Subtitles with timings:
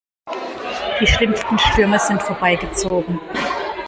[0.99, 3.19] Die schlimmsten Stürme sind vorbeigezogen.